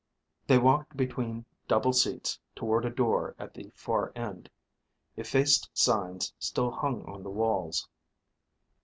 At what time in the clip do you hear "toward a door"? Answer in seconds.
2.55-3.35